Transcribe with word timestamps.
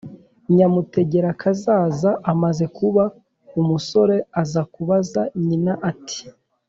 nyamutegerakazaza". 0.55 2.11
amaze 2.31 2.65
kuba 2.77 3.03
umusore 3.59 4.15
aza 4.41 4.61
kubaza 4.73 5.21
nyina 5.47 5.73
ati: 5.89 6.19